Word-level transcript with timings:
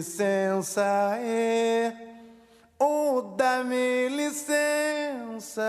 licença, 0.00 1.18
é. 1.18 1.92
Oh, 2.78 3.34
dá-me 3.36 4.08
licença. 4.08 5.62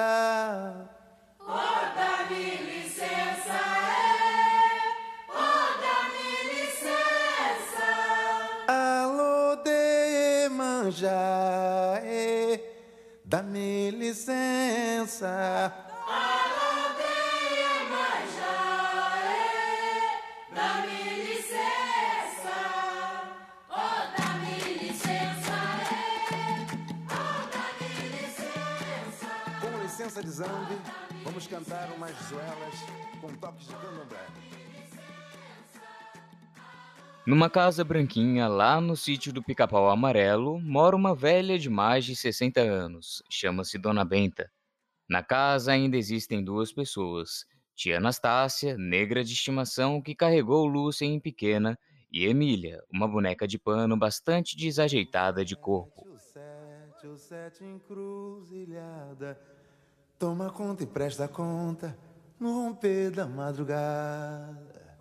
Oh, 1.38 1.52
dá-me 1.96 2.56
licença, 2.72 3.52
é. 3.52 4.80
Oh, 5.28 5.68
dá-me 5.84 6.30
licença. 6.54 7.90
Alô, 8.70 9.58
de 9.58 10.48
manja, 10.50 11.12
é. 12.06 12.62
Dá-me 13.26 13.92
licença. 13.92 15.74
De 30.20 30.30
zambi, 30.30 30.76
vamos 31.24 31.48
cantar 31.48 31.90
umas 31.96 32.12
zoelas 32.28 32.76
com 33.22 33.34
toques 33.38 33.68
de 33.68 33.74
candomblé. 33.76 34.28
Numa 37.26 37.50
casa 37.50 37.84
branquinha, 37.86 38.48
lá 38.50 38.82
no 38.82 38.98
sítio 38.98 39.32
do 39.32 39.42
Pica-Pau 39.42 39.90
Amarelo, 39.90 40.60
mora 40.60 40.96
uma 40.96 41.16
velha 41.16 41.58
de 41.58 41.70
mais 41.70 42.04
de 42.04 42.16
60 42.16 42.60
anos. 42.60 43.24
Chama-se 43.30 43.78
Dona 43.78 44.04
Benta. 44.04 44.52
Na 45.08 45.24
casa 45.24 45.72
ainda 45.72 45.96
existem 45.96 46.44
duas 46.44 46.74
pessoas: 46.74 47.46
tia 47.74 47.98
Anastácia, 47.98 48.76
negra 48.78 49.24
de 49.24 49.32
estimação 49.32 50.02
que 50.02 50.16
carregou 50.16 50.66
Lúcia 50.68 51.06
em 51.06 51.20
pequena, 51.20 51.78
e 52.12 52.26
Emília, 52.26 52.84
uma 52.92 53.08
boneca 53.08 53.48
de 53.48 53.58
pano 53.58 53.96
bastante 53.96 54.58
desajeitada 54.58 55.46
de 55.46 55.56
corpo. 55.56 56.06
Sete, 56.18 57.18
sete, 57.18 57.64
encruzilhada. 57.64 59.40
Toma 60.22 60.52
conta 60.52 60.84
e 60.84 60.86
presta 60.86 61.28
conta 61.28 61.98
no 62.40 62.54
romper 62.54 63.10
da 63.10 63.26
madrugada. 63.26 64.96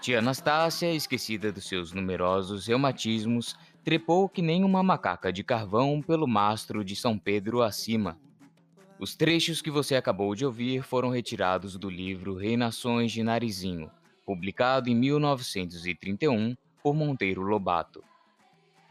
Tia 0.00 0.20
Anastácia, 0.20 0.94
esquecida 0.94 1.50
dos 1.50 1.66
seus 1.66 1.92
numerosos 1.92 2.68
reumatismos, 2.68 3.56
trepou 3.82 4.28
que 4.28 4.40
nem 4.40 4.62
uma 4.62 4.80
macaca 4.80 5.32
de 5.32 5.42
carvão 5.42 6.00
pelo 6.00 6.28
mastro 6.28 6.84
de 6.84 6.94
São 6.94 7.18
Pedro 7.18 7.62
acima. 7.62 8.16
Os 9.00 9.16
trechos 9.16 9.60
que 9.60 9.72
você 9.72 9.96
acabou 9.96 10.36
de 10.36 10.46
ouvir 10.46 10.84
foram 10.84 11.10
retirados 11.10 11.76
do 11.76 11.90
livro 11.90 12.36
Reinações 12.36 13.10
de 13.10 13.24
Narizinho, 13.24 13.90
publicado 14.24 14.88
em 14.88 14.94
1931 14.94 16.54
por 16.80 16.94
Monteiro 16.94 17.42
Lobato. 17.42 18.04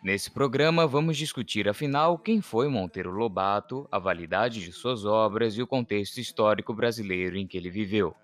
Nesse 0.04 0.30
programa, 0.30 0.86
vamos 0.86 1.18
discutir 1.18 1.68
afinal 1.68 2.20
quem 2.20 2.40
foi 2.40 2.68
Monteiro 2.68 3.12
Lobato, 3.12 3.88
a 3.92 3.98
validade 3.98 4.64
de 4.64 4.72
suas 4.72 5.06
obras 5.06 5.58
e 5.58 5.62
o 5.62 5.68
contexto 5.68 6.20
histórico 6.20 6.74
brasileiro 6.74 7.36
em 7.36 7.48
que 7.48 7.58
ele 7.58 7.70
viveu. 7.70 8.16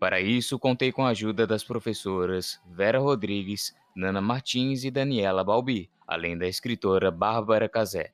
Para 0.00 0.20
isso, 0.20 0.58
contei 0.58 0.90
com 0.90 1.04
a 1.04 1.10
ajuda 1.10 1.46
das 1.46 1.62
professoras 1.62 2.60
Vera 2.66 2.98
Rodrigues, 2.98 3.74
Nana 3.94 4.20
Martins 4.20 4.84
e 4.84 4.90
Daniela 4.90 5.44
Balbi, 5.44 5.88
além 6.06 6.36
da 6.36 6.46
escritora 6.46 7.10
Bárbara 7.10 7.68
Cazé. 7.68 8.12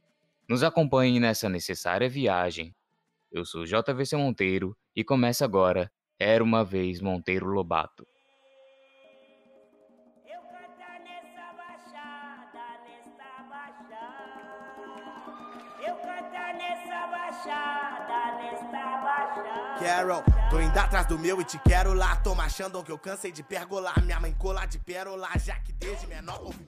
Nos 0.49 0.63
acompanhe 0.63 1.19
nessa 1.19 1.49
necessária 1.49 2.09
viagem. 2.09 2.75
Eu 3.33 3.45
sou 3.47 3.65
JVC 3.65 4.15
Monteiro 4.17 4.77
e 4.95 5.03
começa 5.03 5.45
agora 5.45 5.91
Era 6.19 6.45
uma 6.45 6.63
vez 6.63 7.01
Monteiro 7.01 7.47
Lobato. 7.47 8.07
Carol, 19.85 20.25
tô 20.49 20.59
indo 20.61 20.79
atrás 20.79 21.07
do 21.07 21.19
meu 21.19 21.43
e 21.43 21.45
te 21.45 21.59
quero 21.59 21.93
lá. 21.93 22.17
Tô 22.17 22.35
machando 22.35 22.83
que 22.83 22.91
eu 22.91 22.99
cansei 22.99 23.31
de 23.31 23.43
pergolar. 23.43 24.03
Minha 24.03 24.19
mãe 24.19 24.35
de 24.67 24.79
pérola, 24.79 25.29
já 25.37 25.57
que 25.57 25.75
desde 25.75 26.07
menor 26.07 26.41
ouvi. 26.43 26.67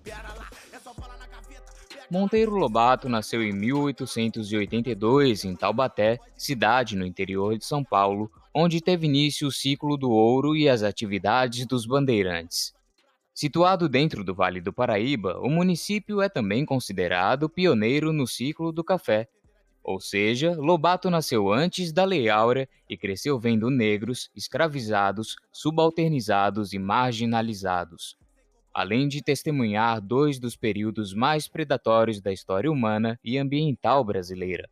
É 0.70 0.78
só 0.78 0.92
falar 0.92 1.16
na 1.16 1.26
gaveta. 1.26 1.72
Monteiro 2.10 2.54
Lobato 2.54 3.08
nasceu 3.08 3.42
em 3.42 3.54
1882 3.54 5.46
em 5.46 5.56
Taubaté, 5.56 6.18
cidade 6.36 6.94
no 6.94 7.06
interior 7.06 7.56
de 7.56 7.64
São 7.64 7.82
Paulo, 7.82 8.30
onde 8.54 8.82
teve 8.82 9.06
início 9.06 9.48
o 9.48 9.52
ciclo 9.52 9.96
do 9.96 10.10
ouro 10.10 10.54
e 10.54 10.68
as 10.68 10.82
atividades 10.82 11.64
dos 11.64 11.86
bandeirantes. 11.86 12.74
Situado 13.34 13.88
dentro 13.88 14.22
do 14.22 14.34
Vale 14.34 14.60
do 14.60 14.74
Paraíba, 14.74 15.38
o 15.40 15.48
município 15.48 16.20
é 16.20 16.28
também 16.28 16.66
considerado 16.66 17.48
pioneiro 17.48 18.12
no 18.12 18.26
ciclo 18.26 18.70
do 18.70 18.84
café, 18.84 19.26
ou 19.86 20.00
seja, 20.00 20.52
Lobato 20.58 21.08
nasceu 21.08 21.52
antes 21.52 21.92
da 21.92 22.04
Lei 22.04 22.28
Áurea 22.28 22.68
e 22.90 22.96
cresceu 22.96 23.38
vendo 23.38 23.70
negros 23.70 24.28
escravizados, 24.34 25.36
subalternizados 25.52 26.72
e 26.72 26.78
marginalizados. 26.78 28.18
Além 28.74 29.06
de 29.06 29.22
testemunhar 29.22 30.00
dois 30.00 30.40
dos 30.40 30.56
períodos 30.56 31.14
mais 31.14 31.46
predatórios 31.46 32.20
da 32.20 32.32
história 32.32 32.68
humana 32.70 33.16
e 33.22 33.38
ambiental 33.38 34.04
brasileira. 34.04 34.68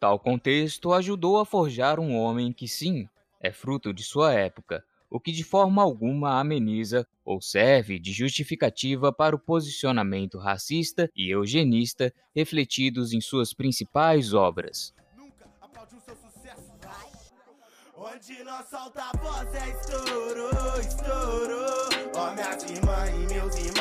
Tal 0.00 0.18
contexto 0.18 0.94
ajudou 0.94 1.38
a 1.38 1.44
forjar 1.44 2.00
um 2.00 2.16
homem 2.16 2.50
que, 2.50 2.66
sim, 2.66 3.06
é 3.42 3.52
fruto 3.52 3.92
de 3.92 4.02
sua 4.02 4.32
época, 4.32 4.82
o 5.10 5.20
que 5.20 5.32
de 5.32 5.44
forma 5.44 5.82
alguma 5.82 6.38
ameniza 6.38 7.06
ou 7.24 7.40
serve 7.40 7.98
de 7.98 8.12
justificativa 8.12 9.12
para 9.12 9.34
o 9.34 9.38
posicionamento 9.38 10.38
racista 10.38 11.10
e 11.14 11.30
eugenista 11.30 12.12
refletidos 12.34 13.12
em 13.12 13.20
suas 13.20 13.52
principais 13.54 14.32
obras. 14.32 14.94
Onde 17.96 18.42
alta-voz 18.72 19.54
é 19.54 19.70
estouro, 19.70 20.50
estouro 20.80 21.58
Ó 22.14 22.32
irmãs 22.70 23.10
e 23.10 23.34
meus 23.34 23.54
irmãos 23.56 23.77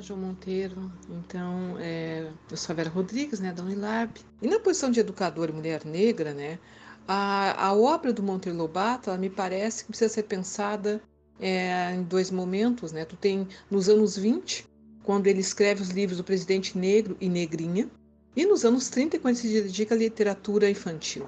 João 0.00 0.20
Monteiro. 0.20 0.90
Então, 1.08 1.76
é, 1.78 2.30
eu 2.50 2.56
sou 2.56 2.72
a 2.72 2.76
Vera 2.76 2.90
Rodrigues, 2.90 3.40
né, 3.40 3.52
da 3.52 3.62
Unilab. 3.62 4.12
E 4.40 4.48
na 4.48 4.58
posição 4.58 4.90
de 4.90 5.00
educadora 5.00 5.50
e 5.50 5.54
mulher 5.54 5.84
negra, 5.84 6.32
né, 6.32 6.58
a, 7.06 7.66
a 7.66 7.74
obra 7.74 8.12
do 8.12 8.22
Monteiro 8.22 8.56
Lobato, 8.56 9.10
ela 9.10 9.18
me 9.18 9.28
parece 9.28 9.84
que 9.84 9.88
precisa 9.88 10.12
ser 10.12 10.22
pensada 10.24 11.02
é, 11.40 11.94
em 11.94 12.02
dois 12.02 12.30
momentos, 12.30 12.92
né? 12.92 13.04
Tu 13.04 13.16
tem 13.16 13.48
nos 13.70 13.88
anos 13.88 14.16
20, 14.16 14.66
quando 15.02 15.26
ele 15.26 15.40
escreve 15.40 15.82
os 15.82 15.88
livros 15.88 16.18
do 16.18 16.24
Presidente 16.24 16.76
Negro 16.78 17.16
e 17.20 17.28
Negrinha, 17.28 17.90
e 18.36 18.46
nos 18.46 18.64
anos 18.64 18.88
30, 18.88 19.18
quando 19.18 19.34
se 19.34 19.48
dedica 19.48 19.94
à 19.94 19.98
literatura 19.98 20.70
infantil. 20.70 21.26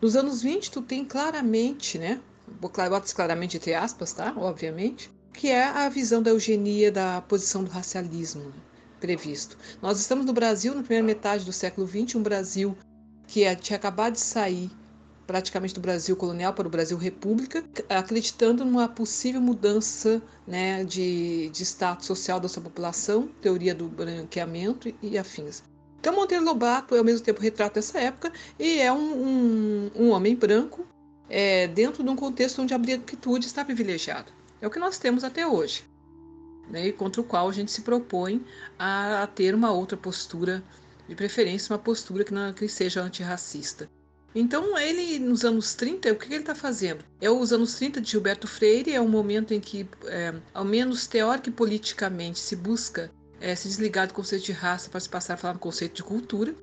Nos 0.00 0.16
anos 0.16 0.42
20, 0.42 0.70
tu 0.70 0.80
tem 0.80 1.04
claramente, 1.04 1.98
né? 1.98 2.20
Boto 2.60 2.80
claramente 3.14 3.58
entre 3.58 3.74
aspas, 3.74 4.12
tá? 4.12 4.32
Obviamente, 4.36 5.10
que 5.38 5.50
é 5.50 5.62
a 5.62 5.88
visão 5.88 6.20
da 6.20 6.30
eugenia 6.30 6.90
da 6.90 7.20
posição 7.20 7.62
do 7.62 7.70
racialismo 7.70 8.52
previsto. 8.98 9.56
Nós 9.80 10.00
estamos 10.00 10.26
no 10.26 10.32
Brasil, 10.32 10.74
na 10.74 10.82
primeira 10.82 11.06
metade 11.06 11.44
do 11.44 11.52
século 11.52 11.86
XX, 11.86 12.16
um 12.16 12.22
Brasil 12.24 12.76
que 13.28 13.44
é, 13.44 13.54
tinha 13.54 13.76
acabado 13.76 14.14
de 14.14 14.20
sair 14.20 14.68
praticamente 15.28 15.74
do 15.74 15.80
Brasil 15.80 16.16
colonial 16.16 16.52
para 16.52 16.66
o 16.66 16.70
Brasil 16.70 16.98
república, 16.98 17.62
acreditando 17.88 18.64
numa 18.64 18.88
possível 18.88 19.40
mudança 19.40 20.20
né, 20.44 20.82
de, 20.82 21.50
de 21.50 21.62
status 21.62 22.06
social 22.06 22.40
da 22.40 22.48
sua 22.48 22.64
população, 22.64 23.28
teoria 23.40 23.76
do 23.76 23.86
branqueamento 23.86 24.88
e, 24.88 24.96
e 25.02 25.18
afins. 25.18 25.62
Então 26.00 26.16
Monteiro 26.16 26.44
Lobato 26.44 26.96
ao 26.96 27.04
mesmo 27.04 27.24
tempo 27.24 27.40
retrato 27.40 27.74
dessa 27.74 28.00
época 28.00 28.32
e 28.58 28.80
é 28.80 28.92
um, 28.92 28.98
um, 28.98 29.90
um 29.94 30.10
homem 30.10 30.34
branco 30.34 30.84
é, 31.30 31.68
dentro 31.68 32.02
de 32.02 32.10
um 32.10 32.16
contexto 32.16 32.60
onde 32.60 32.74
a 32.74 32.78
branquitude 32.78 33.46
está 33.46 33.64
privilegiada. 33.64 34.37
É 34.60 34.66
o 34.66 34.70
que 34.70 34.78
nós 34.78 34.98
temos 34.98 35.24
até 35.24 35.46
hoje. 35.46 35.84
né, 36.68 36.88
e 36.88 36.92
contra 36.92 37.20
o 37.20 37.24
qual 37.24 37.48
a 37.48 37.52
gente 37.52 37.70
se 37.72 37.80
propõe 37.80 38.44
a, 38.78 39.22
a 39.22 39.26
ter 39.26 39.54
uma 39.54 39.72
outra 39.72 39.96
postura, 39.96 40.62
de 41.08 41.14
preferência 41.14 41.72
uma 41.72 41.78
postura 41.78 42.24
que, 42.24 42.34
não, 42.34 42.52
que 42.52 42.68
seja 42.68 43.02
antirracista. 43.02 43.88
Então, 44.34 44.76
ele, 44.78 45.18
nos 45.18 45.44
anos 45.44 45.74
30, 45.74 46.12
o 46.12 46.16
que 46.16 46.26
ele 46.26 46.36
está 46.36 46.54
fazendo? 46.54 47.02
É 47.20 47.30
os 47.30 47.52
anos 47.52 47.74
30 47.76 48.00
de 48.00 48.10
Gilberto 48.10 48.46
Freire, 48.46 48.92
é 48.92 49.00
um 49.00 49.08
momento 49.08 49.54
em 49.54 49.60
que, 49.60 49.88
é, 50.04 50.34
ao 50.52 50.64
menos 50.64 51.06
teórico 51.06 51.48
e 51.48 51.52
politicamente, 51.52 52.38
se 52.38 52.54
busca 52.54 53.10
é, 53.40 53.54
se 53.54 53.68
desligar 53.68 54.06
do 54.06 54.14
conceito 54.14 54.44
de 54.44 54.52
raça 54.52 54.90
para 54.90 55.00
se 55.00 55.08
passar 55.08 55.34
a 55.34 55.36
falar 55.36 55.54
no 55.54 55.60
conceito 55.60 55.94
de 55.94 56.02
cultura, 56.02 56.54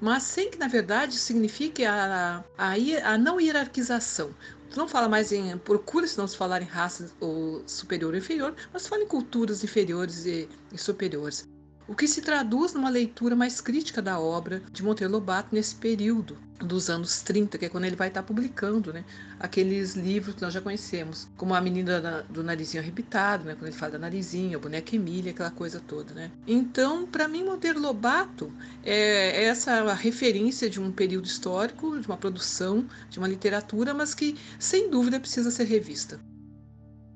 mas 0.00 0.22
sem 0.22 0.50
que, 0.50 0.58
na 0.58 0.68
verdade, 0.68 1.16
signifique 1.16 1.84
a, 1.84 2.44
a, 2.56 2.72
a 3.04 3.18
não 3.18 3.40
hierarquização. 3.40 4.34
Tu 4.70 4.78
não 4.78 4.86
fala 4.86 5.08
mais 5.08 5.32
em. 5.32 5.56
Procura-se 5.58 6.18
não 6.18 6.26
se 6.26 6.36
falar 6.36 6.60
em 6.60 6.66
raça 6.66 7.10
ou 7.20 7.62
superior 7.66 8.12
ou 8.12 8.18
inferior, 8.18 8.54
mas 8.72 8.86
fala 8.86 9.02
em 9.02 9.08
culturas 9.08 9.64
inferiores 9.64 10.26
e, 10.26 10.48
e 10.72 10.78
superiores 10.78 11.46
o 11.88 11.94
que 11.94 12.06
se 12.06 12.20
traduz 12.20 12.74
numa 12.74 12.90
leitura 12.90 13.34
mais 13.34 13.62
crítica 13.62 14.02
da 14.02 14.20
obra 14.20 14.62
de 14.70 14.82
Monteiro 14.82 15.14
Lobato 15.14 15.54
nesse 15.54 15.74
período 15.74 16.36
dos 16.58 16.90
anos 16.90 17.22
30, 17.22 17.56
que 17.56 17.66
é 17.66 17.68
quando 17.68 17.84
ele 17.84 17.96
vai 17.96 18.08
estar 18.08 18.22
publicando 18.22 18.92
né, 18.92 19.04
aqueles 19.38 19.94
livros 19.94 20.34
que 20.34 20.42
nós 20.42 20.52
já 20.52 20.60
conhecemos, 20.60 21.28
como 21.36 21.54
A 21.54 21.60
Menina 21.60 22.24
do 22.28 22.42
Narizinho 22.42 22.82
Arrebitado, 22.82 23.44
né, 23.44 23.54
quando 23.54 23.68
ele 23.68 23.76
fala 23.76 23.92
da 23.92 23.98
Narizinha, 23.98 24.56
a 24.56 24.60
Boneca 24.60 24.94
Emília, 24.96 25.32
aquela 25.32 25.50
coisa 25.50 25.80
toda. 25.80 26.12
Né? 26.14 26.30
Então, 26.46 27.06
para 27.06 27.28
mim, 27.28 27.44
Monteiro 27.44 27.80
Lobato 27.80 28.52
é 28.82 29.44
essa 29.44 29.92
referência 29.94 30.68
de 30.68 30.80
um 30.80 30.90
período 30.90 31.26
histórico, 31.26 31.98
de 32.00 32.06
uma 32.06 32.16
produção, 32.16 32.86
de 33.08 33.18
uma 33.18 33.28
literatura, 33.28 33.94
mas 33.94 34.14
que, 34.14 34.36
sem 34.58 34.90
dúvida, 34.90 35.20
precisa 35.20 35.50
ser 35.50 35.64
revista. 35.64 36.20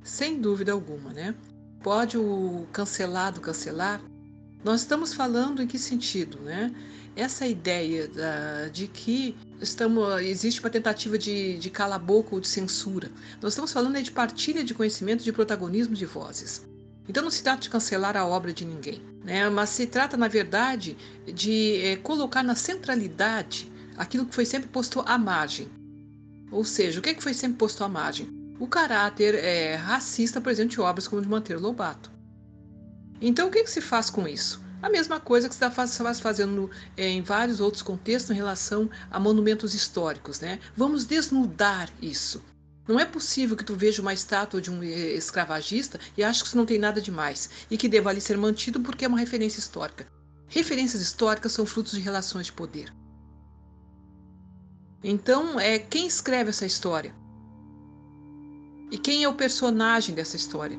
Sem 0.04 0.40
dúvida 0.40 0.72
alguma, 0.72 1.12
né? 1.12 1.34
Pode 1.82 2.16
o 2.18 2.66
cancelado 2.72 3.40
cancelar? 3.40 4.00
Nós 4.64 4.82
estamos 4.82 5.12
falando 5.12 5.60
em 5.60 5.66
que 5.66 5.78
sentido, 5.78 6.38
né? 6.40 6.72
Essa 7.16 7.46
ideia 7.46 8.08
da, 8.08 8.68
de 8.68 8.86
que 8.86 9.36
estamos, 9.60 10.22
existe 10.22 10.60
uma 10.60 10.70
tentativa 10.70 11.18
de, 11.18 11.58
de 11.58 11.68
cala-boca 11.68 12.34
ou 12.34 12.40
de 12.40 12.48
censura. 12.48 13.10
Nós 13.40 13.52
estamos 13.52 13.72
falando 13.72 14.00
de 14.00 14.10
partilha 14.10 14.62
de 14.62 14.72
conhecimento, 14.72 15.24
de 15.24 15.32
protagonismo 15.32 15.94
de 15.94 16.06
vozes. 16.06 16.62
Então 17.08 17.24
não 17.24 17.30
se 17.30 17.42
trata 17.42 17.62
de 17.62 17.70
cancelar 17.70 18.16
a 18.16 18.24
obra 18.24 18.52
de 18.52 18.64
ninguém, 18.64 19.02
né? 19.24 19.50
mas 19.50 19.70
se 19.70 19.86
trata, 19.86 20.16
na 20.16 20.28
verdade, 20.28 20.96
de 21.26 21.76
é, 21.82 21.96
colocar 21.96 22.44
na 22.44 22.54
centralidade 22.54 23.70
aquilo 23.96 24.24
que 24.24 24.34
foi 24.34 24.46
sempre 24.46 24.68
posto 24.68 25.02
à 25.04 25.18
margem. 25.18 25.68
Ou 26.52 26.64
seja, 26.64 27.00
o 27.00 27.02
que, 27.02 27.10
é 27.10 27.14
que 27.14 27.22
foi 27.22 27.34
sempre 27.34 27.58
posto 27.58 27.82
à 27.82 27.88
margem? 27.88 28.28
O 28.60 28.68
caráter 28.68 29.34
é, 29.34 29.74
racista 29.74 30.40
presente 30.40 30.76
em 30.76 30.80
obras 30.80 31.08
como 31.08 31.20
de 31.20 31.28
Monteiro 31.28 31.60
Lobato. 31.60 32.11
Então, 33.24 33.46
o 33.46 33.50
que, 33.52 33.62
que 33.62 33.70
se 33.70 33.80
faz 33.80 34.10
com 34.10 34.26
isso? 34.26 34.60
A 34.82 34.90
mesma 34.90 35.20
coisa 35.20 35.48
que 35.48 35.54
se 35.54 35.64
está 35.64 35.70
fazendo 35.70 36.68
é, 36.96 37.08
em 37.08 37.22
vários 37.22 37.60
outros 37.60 37.80
contextos 37.80 38.32
em 38.32 38.34
relação 38.34 38.90
a 39.08 39.20
monumentos 39.20 39.74
históricos, 39.74 40.40
né? 40.40 40.58
Vamos 40.76 41.04
desnudar 41.04 41.88
isso. 42.02 42.42
Não 42.88 42.98
é 42.98 43.04
possível 43.04 43.56
que 43.56 43.62
tu 43.62 43.76
veja 43.76 44.02
uma 44.02 44.12
estátua 44.12 44.60
de 44.60 44.72
um 44.72 44.82
eh, 44.82 45.14
escravagista 45.14 46.00
e 46.16 46.24
ache 46.24 46.42
que 46.42 46.48
isso 46.48 46.56
não 46.56 46.66
tem 46.66 46.80
nada 46.80 47.00
demais 47.00 47.48
e 47.70 47.78
que 47.78 47.88
deva 47.88 48.10
ali 48.10 48.20
ser 48.20 48.36
mantido 48.36 48.80
porque 48.80 49.04
é 49.04 49.08
uma 49.08 49.20
referência 49.20 49.60
histórica. 49.60 50.04
Referências 50.48 51.00
históricas 51.00 51.52
são 51.52 51.64
frutos 51.64 51.92
de 51.92 52.00
relações 52.00 52.46
de 52.46 52.52
poder. 52.52 52.92
Então, 55.04 55.60
é 55.60 55.78
quem 55.78 56.08
escreve 56.08 56.50
essa 56.50 56.66
história? 56.66 57.14
E 58.90 58.98
quem 58.98 59.22
é 59.22 59.28
o 59.28 59.34
personagem 59.34 60.12
dessa 60.12 60.34
história? 60.34 60.76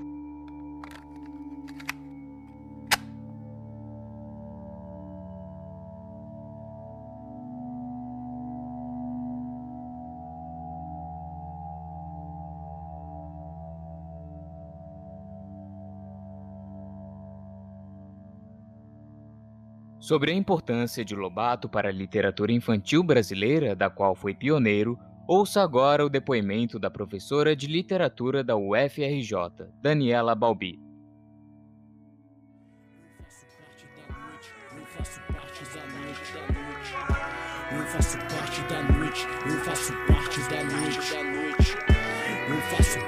Sobre 20.04 20.34
a 20.34 20.36
importância 20.36 21.06
de 21.06 21.16
Lobato 21.16 21.70
para 21.70 21.88
a 21.88 21.92
literatura 21.92 22.52
infantil 22.52 23.02
brasileira, 23.02 23.74
da 23.74 23.90
qual 23.90 24.14
foi 24.14 24.34
pioneiro, 24.34 25.00
ouça 25.26 25.62
agora 25.62 26.06
o 26.06 26.10
depoimento 26.10 26.78
da 26.78 26.92
professora 26.92 27.56
de 27.56 27.68
literatura 27.68 28.44
da 28.44 28.54
UFRJ, 28.54 29.32
Daniela 29.82 30.36
Balbi. 30.36 30.78
Eu 34.76 34.86
faço 34.88 35.22
parte 35.32 35.56
da 35.64 35.88
noite. 35.88 36.96
Eu 37.72 37.86
faço 37.86 38.18
parte 38.18 38.62
da 38.68 38.84
noite, 38.84 39.26
faço 39.64 39.94
parte 40.06 40.42
da 40.50 40.64
noite. 40.66 41.78
Eu 42.50 42.62
faço 42.76 43.00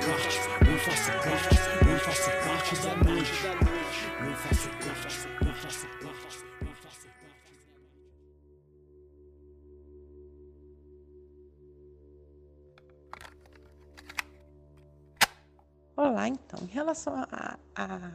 Olá, 15.97 16.27
então, 16.27 16.59
em 16.61 16.73
relação 16.73 17.13
à 17.15 17.57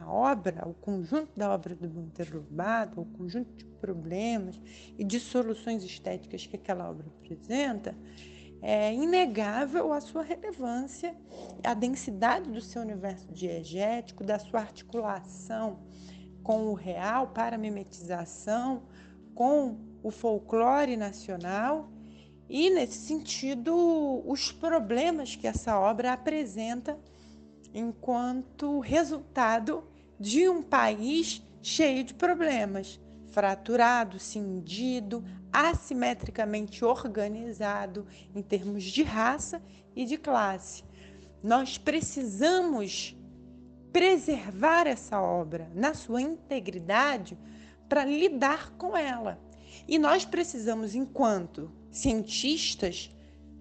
obra, 0.05 0.61
ao 0.61 0.71
conjunto 0.71 1.31
da 1.35 1.51
obra 1.51 1.73
do 1.73 1.89
Monteiro 1.89 2.37
Lobato, 2.37 2.99
ao 2.99 3.05
conjunto 3.07 3.51
de 3.55 3.65
problemas 3.65 4.61
e 4.99 5.03
de 5.03 5.19
soluções 5.19 5.83
estéticas 5.83 6.45
que 6.45 6.55
aquela 6.55 6.87
obra 6.87 7.07
apresenta, 7.07 7.95
é 8.61 8.93
inegável 8.93 9.91
a 9.91 9.99
sua 9.99 10.21
relevância, 10.21 11.15
a 11.63 11.73
densidade 11.73 12.51
do 12.51 12.61
seu 12.61 12.83
universo 12.83 13.27
diegético, 13.33 14.23
da 14.23 14.37
sua 14.37 14.59
articulação 14.59 15.79
com 16.43 16.67
o 16.67 16.75
real 16.75 17.29
para 17.29 17.57
mimetização, 17.57 18.83
com 19.33 19.79
o 20.03 20.11
folclore 20.11 20.95
nacional 20.95 21.89
e, 22.47 22.69
nesse 22.69 23.07
sentido, 23.07 24.21
os 24.23 24.51
problemas 24.51 25.35
que 25.35 25.47
essa 25.47 25.79
obra 25.79 26.13
apresenta 26.13 26.95
enquanto 27.73 28.79
resultado 28.79 29.83
de 30.19 30.47
um 30.47 30.61
país 30.61 31.41
cheio 31.61 32.03
de 32.03 32.13
problemas, 32.13 32.99
fraturado, 33.31 34.19
cindido, 34.19 35.23
assimetricamente 35.51 36.83
organizado 36.83 38.05
em 38.35 38.41
termos 38.41 38.83
de 38.83 39.03
raça 39.03 39.61
e 39.95 40.05
de 40.05 40.17
classe. 40.17 40.83
Nós 41.43 41.77
precisamos 41.77 43.15
preservar 43.91 44.87
essa 44.87 45.21
obra 45.21 45.69
na 45.73 45.93
sua 45.93 46.21
integridade 46.21 47.37
para 47.89 48.05
lidar 48.05 48.71
com 48.71 48.95
ela. 48.95 49.39
E 49.87 49.97
nós 49.97 50.23
precisamos, 50.23 50.95
enquanto 50.95 51.71
cientistas 51.91 53.13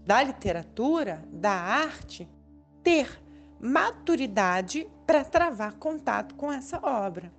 da 0.07 0.23
literatura, 0.23 1.25
da 1.33 1.53
arte, 1.53 2.29
ter 2.83 3.21
maturidade 3.61 4.89
para 5.07 5.25
travar 5.25 5.75
contato 5.75 6.35
com 6.35 6.51
essa 6.53 6.79
obra. 6.83 7.33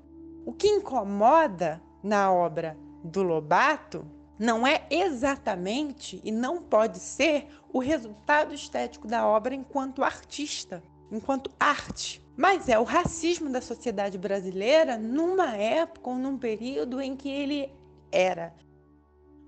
O 0.46 0.54
que 0.54 0.68
incomoda 0.68 1.82
na 2.04 2.32
obra 2.32 2.78
do 3.04 3.24
Lobato 3.24 4.06
não 4.38 4.66
é 4.66 4.86
exatamente 4.90 6.22
e 6.24 6.32
não 6.32 6.62
pode 6.62 7.00
ser 7.00 7.48
o 7.72 7.80
resultado 7.80 8.54
estético 8.54 9.08
da 9.08 9.26
obra 9.26 9.54
enquanto 9.54 10.04
artista, 10.04 10.84
enquanto 11.12 11.52
arte, 11.60 12.22
mas 12.36 12.70
é 12.70 12.80
o 12.80 12.84
racismo 12.84 13.50
da 13.50 13.62
sociedade 13.62 14.18
brasileira 14.18 14.98
numa 14.98 15.56
época 15.56 16.10
ou 16.10 16.16
num 16.16 16.38
período 16.38 17.00
em 17.02 17.16
que 17.16 17.30
ele 17.30 17.72
era 18.12 18.54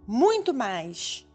muito 0.06 0.54
mais 0.54 1.28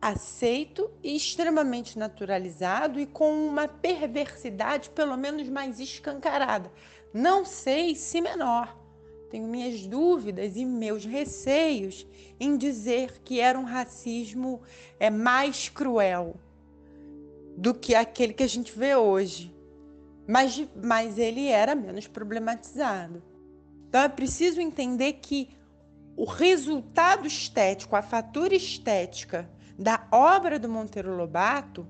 aceito 0.00 0.90
e 1.02 1.16
extremamente 1.16 1.98
naturalizado 1.98 3.00
e 3.00 3.06
com 3.06 3.46
uma 3.46 3.66
perversidade 3.66 4.90
pelo 4.90 5.16
menos 5.16 5.48
mais 5.48 5.80
escancarada. 5.80 6.70
Não 7.12 7.44
sei 7.44 7.94
se 7.94 8.20
menor. 8.20 8.76
Tenho 9.30 9.46
minhas 9.46 9.86
dúvidas 9.86 10.56
e 10.56 10.64
meus 10.64 11.04
receios 11.04 12.06
em 12.40 12.56
dizer 12.56 13.20
que 13.24 13.40
era 13.40 13.58
um 13.58 13.64
racismo 13.64 14.62
é 14.98 15.10
mais 15.10 15.68
cruel 15.68 16.36
do 17.56 17.74
que 17.74 17.94
aquele 17.94 18.32
que 18.32 18.42
a 18.42 18.48
gente 18.48 18.76
vê 18.76 18.94
hoje. 18.94 19.54
Mas, 20.26 20.64
mas 20.82 21.18
ele 21.18 21.48
era 21.48 21.74
menos 21.74 22.06
problematizado. 22.06 23.22
Então 23.88 24.02
é 24.02 24.08
preciso 24.08 24.60
entender 24.60 25.14
que 25.14 25.50
o 26.16 26.24
resultado 26.24 27.26
estético, 27.26 27.96
a 27.96 28.02
fatura 28.02 28.54
estética 28.54 29.48
da 29.78 30.06
obra 30.10 30.58
do 30.58 30.68
Monteiro 30.68 31.16
Lobato 31.16 31.86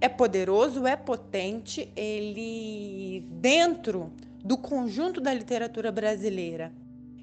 é 0.00 0.08
poderoso, 0.08 0.86
é 0.86 0.96
potente, 0.96 1.92
ele 1.94 3.26
dentro 3.32 4.12
do 4.42 4.56
conjunto 4.56 5.20
da 5.20 5.34
literatura 5.34 5.92
brasileira 5.92 6.72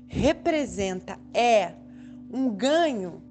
representa 0.08 1.18
é 1.34 1.74
um 2.32 2.50
ganho 2.50 3.24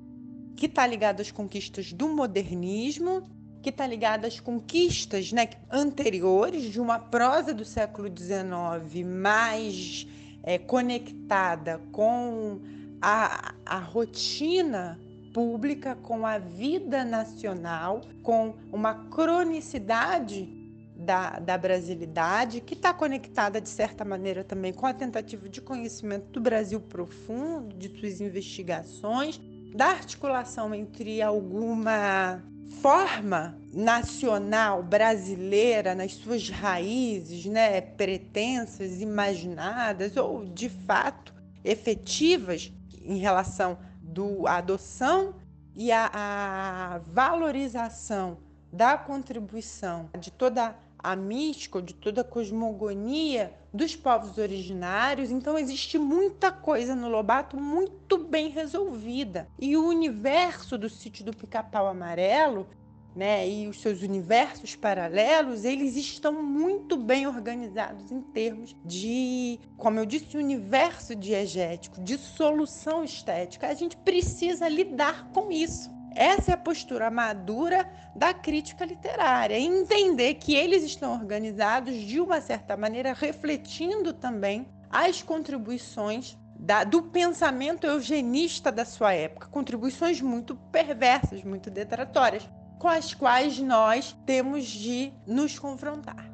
que 0.57 0.67
está 0.67 0.87
ligado 0.87 1.21
às 1.21 1.31
conquistas 1.31 1.93
do 1.93 2.09
modernismo, 2.09 3.23
que 3.63 3.71
está 3.71 3.87
ligado 3.87 4.25
às 4.25 4.41
conquistas 4.41 5.31
né, 5.33 5.49
anteriores 5.71 6.65
de 6.65 6.81
uma 6.81 6.99
prosa 6.99 7.55
do 7.55 7.65
século 7.65 8.09
XIX 8.09 9.07
mais 9.07 10.07
é, 10.43 10.59
conectada 10.59 11.81
com 11.93 12.61
a, 13.01 13.55
a 13.65 13.79
rotina 13.79 14.99
pública, 15.35 15.97
com 15.97 16.25
a 16.25 16.39
vida 16.39 17.05
nacional, 17.05 18.01
com 18.23 18.55
uma 18.73 18.95
cronicidade 19.11 20.49
da, 20.97 21.41
da 21.41 21.59
brasilidade, 21.59 22.61
que 22.61 22.75
está 22.75 22.95
conectada, 22.95 23.61
de 23.61 23.69
certa 23.69 24.05
maneira, 24.05 24.45
também 24.45 24.73
com 24.73 24.87
a 24.87 24.95
tentativa 24.95 25.49
de 25.49 25.61
conhecimento 25.61 26.31
do 26.31 26.41
Brasil 26.41 26.81
profundo, 26.81 27.77
de 27.77 27.89
suas 27.99 28.21
investigações, 28.21 29.41
da 29.75 29.87
articulação 29.87 30.73
entre 30.73 31.21
alguma 31.21 32.41
forma 32.81 33.59
nacional 33.73 34.85
brasileira 34.85 35.97
nas 35.97 36.13
suas 36.13 36.49
raízes, 36.49 37.45
né, 37.47 37.81
pretensas, 37.81 39.01
imaginadas 39.01 40.17
ou 40.17 40.45
de 40.45 40.69
fato 40.69 41.35
efetivas 41.65 42.73
em 43.03 43.19
relação 43.19 43.77
do, 44.15 44.47
a 44.47 44.57
adoção 44.59 45.35
e 45.75 45.91
a, 45.91 46.11
a 46.13 46.99
valorização 46.99 48.39
da 48.73 48.97
contribuição 48.97 50.09
de 50.19 50.31
toda 50.31 50.77
a 50.99 51.15
mística, 51.15 51.83
de 51.83 51.93
toda 51.93 52.23
a 52.23 52.25
cosmogonia 52.25 53.53
dos 53.73 53.95
povos 53.95 54.39
originários. 54.39 55.31
Então 55.31 55.59
existe 55.59 55.99
muita 55.99 56.51
coisa 56.51 56.95
no 56.95 57.09
Lobato 57.09 57.59
muito 57.59 58.17
bem 58.17 58.49
resolvida. 58.49 59.47
E 59.59 59.77
o 59.77 59.87
universo 59.87 60.79
do 60.79 60.89
sítio 60.89 61.25
do 61.25 61.37
Pica-Pau 61.37 61.87
Amarelo 61.89 62.67
né, 63.15 63.49
e 63.49 63.69
os 63.69 63.81
seus 63.81 64.03
universos 64.03 64.75
paralelos, 64.75 65.65
eles 65.65 65.97
estão 65.97 66.43
muito 66.43 66.97
bem 66.97 67.27
organizados 67.27 68.11
em 68.11 68.21
termos 68.21 68.75
de, 68.85 69.61
como 69.77 70.01
eu 70.01 70.07
disse, 70.07 70.37
universo 70.37 71.15
diegético, 71.15 72.01
de 72.01 72.19
solução 72.19 73.05
estética. 73.05 73.69
A 73.69 73.75
gente 73.75 73.97
precisa 73.99 74.69
lidar 74.69 75.29
com 75.33 75.53
isso. 75.53 75.95
Essa 76.17 76.53
é 76.53 76.55
a 76.55 76.59
postura 76.59 77.11
madura 77.11 77.89
da 78.15 78.33
crítica 78.33 78.85
literária, 78.85 79.59
entender 79.59 80.35
que 80.35 80.55
eles 80.55 80.85
estão 80.85 81.13
organizados 81.13 81.95
de 81.95 82.21
uma 82.21 82.41
certa 82.41 82.77
maneira, 82.77 83.13
refletindo 83.13 84.13
também 84.13 84.67
as 84.89 85.23
contribuições 85.23 86.37
da, 86.57 86.85
do 86.85 87.03
pensamento 87.03 87.85
eugenista 87.85 88.71
da 88.71 88.85
sua 88.85 89.13
época, 89.13 89.49
contribuições 89.49 90.21
muito 90.21 90.55
perversas, 90.71 91.43
muito 91.43 91.69
detratórias 91.69 92.49
com 92.85 92.89
as 92.89 93.15
quais 93.15 93.59
nós 93.61 94.15
temos 94.27 94.67
de 94.67 95.11
nos 95.27 95.59
confrontar. 95.59 96.31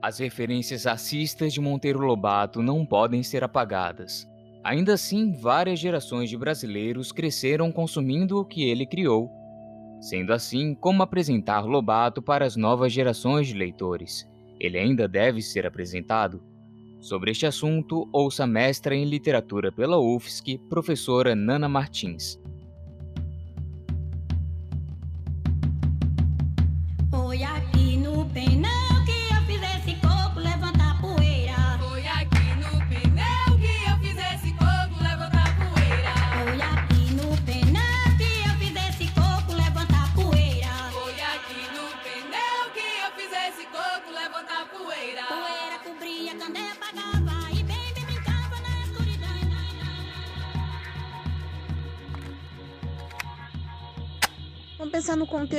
As 0.00 0.20
referências 0.20 0.84
racistas 0.84 1.52
de 1.52 1.60
Monteiro 1.60 1.98
Lobato 1.98 2.62
não 2.62 2.86
podem 2.86 3.24
ser 3.24 3.42
apagadas. 3.42 4.24
Ainda 4.62 4.94
assim, 4.94 5.32
várias 5.32 5.80
gerações 5.80 6.30
de 6.30 6.38
brasileiros 6.38 7.10
cresceram 7.10 7.72
consumindo 7.72 8.38
o 8.38 8.44
que 8.44 8.62
ele 8.62 8.86
criou. 8.86 9.28
Sendo 10.00 10.32
assim, 10.32 10.76
como 10.76 11.02
apresentar 11.02 11.64
Lobato 11.64 12.22
para 12.22 12.44
as 12.44 12.54
novas 12.54 12.92
gerações 12.92 13.48
de 13.48 13.54
leitores? 13.54 14.30
Ele 14.60 14.78
ainda 14.78 15.08
deve 15.08 15.42
ser 15.42 15.66
apresentado? 15.66 16.51
Sobre 17.02 17.32
este 17.32 17.46
assunto, 17.46 18.08
ouça 18.12 18.44
a 18.44 18.46
mestra 18.46 18.94
em 18.94 19.04
literatura 19.04 19.72
pela 19.72 19.98
UFSC, 19.98 20.56
professora 20.70 21.34
Nana 21.34 21.68
Martins. 21.68 22.40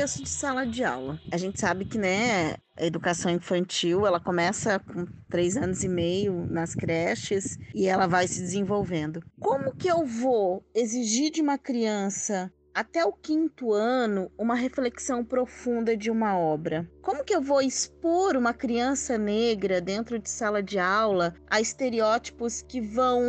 Contexto 0.03 0.22
de 0.22 0.29
sala 0.29 0.65
de 0.65 0.83
aula. 0.83 1.22
A 1.31 1.38
gente 1.38 1.60
sabe 1.60 1.86
que, 1.86 1.98
né, 1.98 2.55
a 2.77 2.86
educação 2.86 3.31
infantil, 3.31 4.05
ela 4.05 4.19
começa 4.19 4.77
com 4.79 5.05
três 5.29 5.55
anos 5.55 5.81
e 5.81 5.88
meio 5.88 6.45
nas 6.50 6.75
creches 6.75 7.57
e 7.74 7.88
ela 7.88 8.05
vai 8.05 8.27
se 8.27 8.41
desenvolvendo. 8.41 9.24
Como 9.39 9.74
que 9.74 9.88
eu 9.88 10.05
vou 10.05 10.62
exigir 10.75 11.31
de 11.31 11.41
uma 11.41 11.57
criança 11.57 12.51
até 12.74 13.06
o 13.06 13.13
quinto 13.13 13.72
ano 13.72 14.32
uma 14.38 14.56
reflexão 14.56 15.24
profunda 15.24 15.96
de 15.96 16.10
uma 16.10 16.38
obra? 16.38 16.89
Como 17.01 17.24
que 17.24 17.36
eu 17.36 17.42
vou 17.42 17.62
expor 17.62 18.36
uma 18.36 18.53
criança 18.53 19.18
negra 19.18 19.80
dentro 19.80 20.18
de 20.18 20.30
sala 20.30 20.63
de 20.63 20.80
aula 20.80 21.36
a 21.50 21.62
estereótipos 21.62 22.62
que 22.62 22.82
vão 22.82 23.22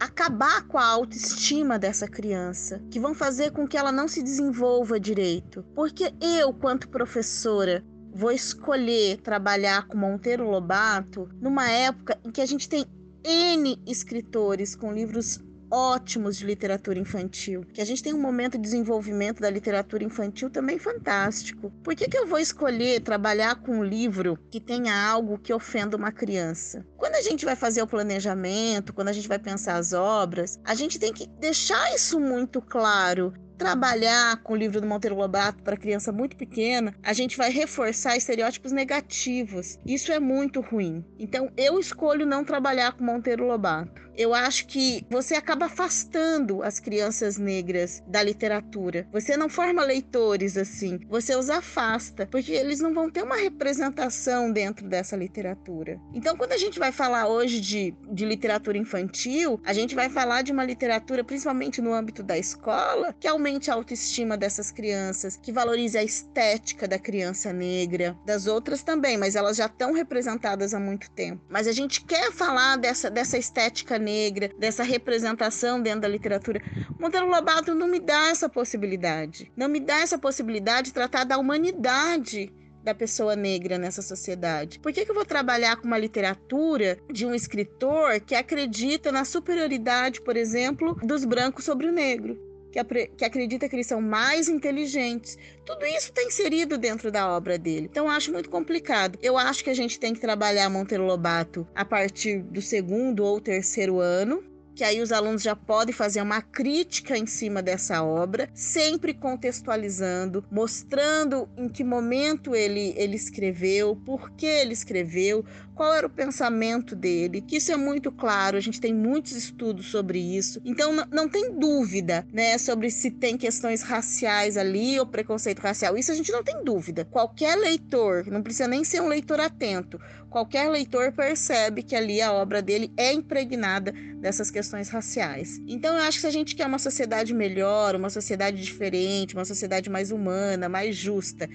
acabar 0.00 0.66
com 0.66 0.78
a 0.78 0.86
autoestima 0.86 1.78
dessa 1.78 2.08
criança, 2.08 2.82
que 2.90 2.98
vão 2.98 3.14
fazer 3.14 3.52
com 3.52 3.66
que 3.66 3.76
ela 3.76 3.92
não 3.92 4.08
se 4.08 4.22
desenvolva 4.22 4.98
direito? 4.98 5.62
Porque 5.74 6.12
eu, 6.20 6.54
quanto 6.54 6.88
professora, 6.88 7.84
vou 8.14 8.32
escolher 8.32 9.18
trabalhar 9.18 9.86
com 9.86 9.98
Monteiro 9.98 10.48
Lobato 10.48 11.28
numa 11.40 11.68
época 11.70 12.18
em 12.24 12.30
que 12.30 12.40
a 12.40 12.46
gente 12.46 12.68
tem 12.68 12.86
N 13.22 13.76
escritores 13.86 14.76
com 14.76 14.92
livros 14.92 15.40
ótimos 15.70 16.36
de 16.36 16.46
literatura 16.46 16.98
infantil, 16.98 17.64
que 17.72 17.80
a 17.80 17.84
gente 17.84 18.02
tem 18.02 18.14
um 18.14 18.20
momento 18.20 18.56
de 18.56 18.62
desenvolvimento 18.62 19.40
da 19.40 19.50
literatura 19.50 20.04
infantil 20.04 20.50
também 20.50 20.78
fantástico. 20.78 21.70
Por 21.82 21.94
que, 21.94 22.08
que 22.08 22.16
eu 22.16 22.26
vou 22.26 22.38
escolher 22.38 23.00
trabalhar 23.00 23.56
com 23.56 23.78
um 23.78 23.84
livro 23.84 24.38
que 24.50 24.60
tenha 24.60 24.94
algo 24.94 25.38
que 25.38 25.52
ofenda 25.52 25.96
uma 25.96 26.12
criança? 26.12 26.86
Quando 26.96 27.14
a 27.14 27.22
gente 27.22 27.44
vai 27.44 27.56
fazer 27.56 27.82
o 27.82 27.86
planejamento, 27.86 28.92
quando 28.92 29.08
a 29.08 29.12
gente 29.12 29.28
vai 29.28 29.38
pensar 29.38 29.76
as 29.76 29.92
obras, 29.92 30.58
a 30.64 30.74
gente 30.74 30.98
tem 30.98 31.12
que 31.12 31.26
deixar 31.26 31.94
isso 31.94 32.18
muito 32.20 32.60
claro 32.60 33.32
trabalhar 33.56 34.36
com 34.42 34.52
o 34.52 34.56
livro 34.56 34.80
do 34.80 34.86
Monteiro 34.86 35.16
Lobato 35.16 35.62
para 35.62 35.76
criança 35.76 36.12
muito 36.12 36.36
pequena, 36.36 36.94
a 37.02 37.12
gente 37.12 37.36
vai 37.36 37.50
reforçar 37.50 38.16
estereótipos 38.16 38.72
negativos. 38.72 39.78
Isso 39.84 40.12
é 40.12 40.20
muito 40.20 40.60
ruim. 40.60 41.04
Então, 41.18 41.50
eu 41.56 41.78
escolho 41.78 42.26
não 42.26 42.44
trabalhar 42.44 42.92
com 42.92 43.04
Monteiro 43.04 43.46
Lobato. 43.46 44.05
Eu 44.16 44.34
acho 44.34 44.66
que 44.66 45.06
você 45.10 45.34
acaba 45.34 45.66
afastando 45.66 46.62
as 46.62 46.80
crianças 46.80 47.36
negras 47.36 48.02
da 48.06 48.22
literatura. 48.22 49.06
Você 49.12 49.36
não 49.36 49.48
forma 49.48 49.84
leitores 49.84 50.56
assim, 50.56 50.98
você 51.08 51.36
os 51.36 51.50
afasta, 51.50 52.26
porque 52.26 52.52
eles 52.52 52.80
não 52.80 52.94
vão 52.94 53.10
ter 53.10 53.22
uma 53.22 53.36
representação 53.36 54.50
dentro 54.50 54.88
dessa 54.88 55.16
literatura. 55.16 56.00
Então, 56.14 56.36
quando 56.36 56.52
a 56.52 56.56
gente 56.56 56.78
vai 56.78 56.92
falar 56.92 57.28
hoje 57.28 57.60
de, 57.60 57.94
de 58.10 58.24
literatura 58.24 58.78
infantil, 58.78 59.60
a 59.64 59.72
gente 59.72 59.94
vai 59.94 60.08
falar 60.08 60.42
de 60.42 60.52
uma 60.52 60.64
literatura, 60.64 61.22
principalmente 61.22 61.82
no 61.82 61.92
âmbito 61.92 62.22
da 62.22 62.38
escola, 62.38 63.14
que 63.20 63.28
aumente 63.28 63.70
a 63.70 63.74
autoestima 63.74 64.36
dessas 64.36 64.70
crianças, 64.70 65.36
que 65.36 65.52
valorize 65.52 65.98
a 65.98 66.02
estética 66.02 66.88
da 66.88 66.98
criança 66.98 67.52
negra, 67.52 68.16
das 68.24 68.46
outras 68.46 68.82
também, 68.82 69.18
mas 69.18 69.36
elas 69.36 69.58
já 69.58 69.66
estão 69.66 69.92
representadas 69.92 70.72
há 70.72 70.80
muito 70.80 71.10
tempo. 71.10 71.44
Mas 71.50 71.66
a 71.66 71.72
gente 71.72 72.02
quer 72.04 72.32
falar 72.32 72.76
dessa, 72.76 73.10
dessa 73.10 73.36
estética 73.36 73.98
negra, 74.06 74.50
dessa 74.56 74.84
representação 74.84 75.80
dentro 75.80 76.02
da 76.02 76.08
literatura. 76.08 76.62
Monteiro 76.98 77.26
Lobato 77.26 77.74
não 77.74 77.88
me 77.88 77.98
dá 77.98 78.28
essa 78.28 78.48
possibilidade. 78.48 79.50
Não 79.56 79.68
me 79.68 79.80
dá 79.80 79.98
essa 79.98 80.16
possibilidade 80.16 80.88
de 80.88 80.94
tratar 80.94 81.24
da 81.24 81.36
humanidade 81.36 82.52
da 82.84 82.94
pessoa 82.94 83.34
negra 83.34 83.76
nessa 83.78 84.00
sociedade? 84.00 84.78
Por 84.78 84.92
que, 84.92 85.04
que 85.04 85.10
eu 85.10 85.14
vou 85.14 85.24
trabalhar 85.24 85.74
com 85.74 85.88
uma 85.88 85.98
literatura 85.98 86.96
de 87.12 87.26
um 87.26 87.34
escritor 87.34 88.20
que 88.20 88.36
acredita 88.36 89.10
na 89.10 89.24
superioridade, 89.24 90.20
por 90.20 90.36
exemplo, 90.36 90.94
dos 91.02 91.24
brancos 91.24 91.64
sobre 91.64 91.88
o 91.88 91.92
negro? 91.92 92.45
Que, 92.84 93.06
que 93.06 93.24
acredita 93.24 93.68
que 93.68 93.76
eles 93.76 93.86
são 93.86 94.02
mais 94.02 94.48
inteligentes. 94.48 95.38
Tudo 95.64 95.86
isso 95.86 96.08
está 96.08 96.22
inserido 96.22 96.76
dentro 96.76 97.10
da 97.10 97.34
obra 97.34 97.56
dele. 97.58 97.88
Então, 97.90 98.10
acho 98.10 98.32
muito 98.32 98.50
complicado. 98.50 99.18
Eu 99.22 99.38
acho 99.38 99.64
que 99.64 99.70
a 99.70 99.74
gente 99.74 99.98
tem 99.98 100.12
que 100.12 100.20
trabalhar 100.20 100.68
Monteiro 100.68 101.04
Lobato 101.04 101.66
a 101.74 101.84
partir 101.84 102.42
do 102.42 102.60
segundo 102.60 103.24
ou 103.24 103.40
terceiro 103.40 103.98
ano, 103.98 104.44
que 104.76 104.84
aí 104.84 105.00
os 105.00 105.10
alunos 105.10 105.42
já 105.42 105.56
podem 105.56 105.94
fazer 105.94 106.20
uma 106.20 106.42
crítica 106.42 107.16
em 107.16 107.24
cima 107.24 107.62
dessa 107.62 108.04
obra, 108.04 108.50
sempre 108.52 109.14
contextualizando, 109.14 110.44
mostrando 110.50 111.48
em 111.56 111.66
que 111.66 111.82
momento 111.82 112.54
ele, 112.54 112.92
ele 112.94 113.16
escreveu, 113.16 113.96
por 114.04 114.30
que 114.32 114.44
ele 114.44 114.74
escreveu, 114.74 115.42
qual 115.74 115.94
era 115.94 116.06
o 116.06 116.10
pensamento 116.10 116.96
dele, 116.96 117.42
que 117.42 117.56
isso 117.56 117.70
é 117.70 117.76
muito 117.76 118.10
claro, 118.10 118.56
a 118.56 118.60
gente 118.60 118.80
tem 118.80 118.94
muitos 118.94 119.32
estudos 119.32 119.90
sobre 119.90 120.18
isso. 120.18 120.60
Então 120.64 120.92
não, 120.92 121.06
não 121.10 121.28
tem 121.28 121.58
dúvida, 121.58 122.26
né, 122.32 122.56
sobre 122.58 122.90
se 122.90 123.10
tem 123.10 123.36
questões 123.36 123.82
raciais 123.82 124.56
ali 124.56 124.98
ou 124.98 125.06
preconceito 125.06 125.60
racial. 125.60 125.96
Isso 125.96 126.12
a 126.12 126.14
gente 126.14 126.32
não 126.32 126.42
tem 126.42 126.64
dúvida. 126.64 127.04
Qualquer 127.04 127.56
leitor, 127.56 128.26
não 128.26 128.42
precisa 128.42 128.68
nem 128.68 128.84
ser 128.84 129.00
um 129.00 129.08
leitor 129.08 129.38
atento, 129.38 130.00
qualquer 130.36 130.68
leitor 130.68 131.12
percebe 131.12 131.82
que 131.82 131.96
ali 131.96 132.20
a 132.20 132.30
obra 132.30 132.60
dele 132.60 132.92
é 132.94 133.10
impregnada 133.10 133.90
dessas 134.20 134.50
questões 134.50 134.90
raciais. 134.90 135.58
Então 135.66 135.96
eu 135.96 136.02
acho 136.02 136.18
que 136.18 136.20
se 136.20 136.26
a 136.26 136.30
gente 136.30 136.54
quer 136.54 136.66
uma 136.66 136.78
sociedade 136.78 137.32
melhor, 137.32 137.96
uma 137.96 138.10
sociedade 138.10 138.62
diferente, 138.62 139.34
uma 139.34 139.46
sociedade 139.46 139.88
mais 139.88 140.10
humana, 140.10 140.68
mais 140.68 140.94
justa, 140.94 141.48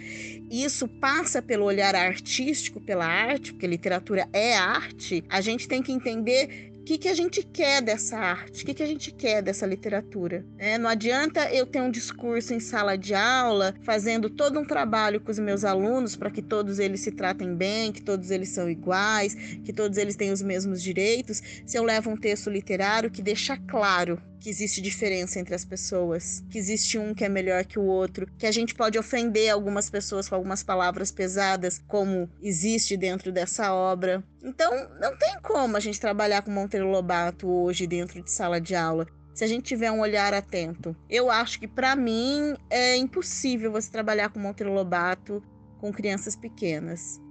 isso 0.50 0.88
passa 0.88 1.44
pelo 1.44 1.66
olhar 1.66 1.94
artístico, 1.94 2.82
pela 2.82 3.06
arte, 3.06 3.54
porque 3.54 3.68
literatura 3.68 4.28
é 4.34 4.58
arte, 4.58 5.24
a 5.30 5.42
gente 5.42 5.68
tem 5.68 5.84
que 5.84 5.92
entender 5.92 6.71
o 6.82 6.84
que, 6.84 6.98
que 6.98 7.08
a 7.08 7.14
gente 7.14 7.44
quer 7.44 7.80
dessa 7.80 8.18
arte, 8.18 8.64
o 8.64 8.66
que, 8.66 8.74
que 8.74 8.82
a 8.82 8.88
gente 8.88 9.12
quer 9.12 9.44
dessa 9.44 9.68
literatura. 9.68 10.44
É, 10.58 10.80
não 10.80 10.90
adianta 10.90 11.54
eu 11.54 11.64
ter 11.64 11.80
um 11.80 11.92
discurso 11.92 12.56
em 12.56 12.60
sala 12.60 12.98
de 12.98 13.14
aula, 13.14 13.76
fazendo 13.84 14.32
todo 14.32 14.60
um 14.60 14.66
trabalho 14.66 15.22
com 15.22 15.30
os 15.30 15.38
meus 15.38 15.64
alunos 15.64 16.16
para 16.16 16.32
que 16.32 16.42
todos 16.42 16.80
eles 16.80 17.02
se 17.02 17.12
tratem 17.12 17.56
bem, 17.56 17.92
que 17.92 18.02
todos 18.02 18.32
eles 18.32 18.50
são 18.50 18.68
iguais, 18.68 19.36
que 19.64 19.72
todos 19.72 19.96
eles 20.00 20.16
têm 20.16 20.32
os 20.32 20.42
mesmos 20.42 20.82
direitos, 20.82 21.42
se 21.68 21.78
eu 21.78 21.84
levo 21.84 22.10
um 22.10 22.18
texto 22.18 22.50
literário 22.50 23.12
que 23.12 23.22
deixa 23.22 23.56
claro 23.56 24.20
que 24.42 24.50
existe 24.50 24.82
diferença 24.82 25.40
entre 25.40 25.54
as 25.54 25.64
pessoas, 25.64 26.44
que 26.50 26.58
existe 26.58 26.98
um 26.98 27.14
que 27.14 27.24
é 27.24 27.30
melhor 27.30 27.64
que 27.64 27.78
o 27.78 27.84
outro, 27.84 28.28
que 28.40 28.48
a 28.48 28.52
gente 28.52 28.74
pode 28.74 28.98
ofender 28.98 29.52
algumas 29.52 29.90
pessoas 29.90 30.28
com 30.28 30.34
algumas 30.34 30.64
palavras 30.64 31.12
pesadas, 31.12 31.80
como 31.88 32.28
existe 32.42 32.98
dentro 32.98 33.32
dessa 33.32 33.72
obra. 33.72 34.24
Então, 34.44 34.90
não 35.00 35.16
tem 35.16 35.40
como 35.44 35.78
a 35.78 35.80
gente 35.80 36.00
trabalhar 36.00 36.42
com 36.42 36.50
Monteiro 36.52 36.90
Lobato 36.90 37.48
hoje 37.48 37.86
dentro 37.86 38.22
de 38.22 38.32
sala 38.32 38.60
de 38.60 38.74
aula. 38.74 39.08
Se 39.34 39.44
a 39.44 39.48
gente 39.48 39.64
tiver 39.64 39.92
um 39.92 40.02
olhar 40.02 40.34
atento, 40.34 40.96
eu 41.10 41.30
acho 41.30 41.60
que 41.60 41.68
para 41.68 41.96
mim 41.96 42.56
é 42.70 42.98
impossível 42.98 43.72
você 43.72 43.90
trabalhar 43.92 44.30
com 44.30 44.40
Monteiro 44.40 44.74
Lobato 44.74 45.42
com 45.80 45.94
crianças 45.94 46.36
pequenas. 46.36 47.22